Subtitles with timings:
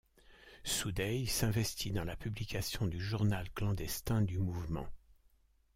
[0.63, 4.87] Soudeille s'investit dans la publication du journal clandestin du mouvement.